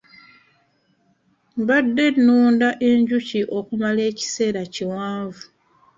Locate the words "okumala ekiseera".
3.57-4.59